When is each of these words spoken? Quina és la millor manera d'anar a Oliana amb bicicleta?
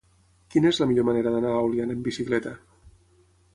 Quina 0.55 0.69
és 0.69 0.79
la 0.83 0.87
millor 0.91 1.05
manera 1.09 1.35
d'anar 1.35 1.53
a 1.57 1.61
Oliana 1.67 1.97
amb 1.99 2.11
bicicleta? 2.11 2.57